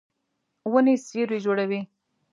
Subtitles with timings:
[0.71, 1.81] ونې سیوری جوړوي.